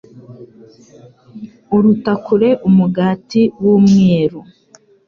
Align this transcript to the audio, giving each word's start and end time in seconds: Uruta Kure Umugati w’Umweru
Uruta 1.75 2.13
Kure 2.25 2.49
Umugati 2.67 3.41
w’Umweru 3.61 4.39